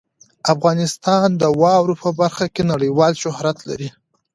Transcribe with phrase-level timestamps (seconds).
[0.53, 3.89] افغانستان د واورو په برخه کې نړیوال شهرت لري.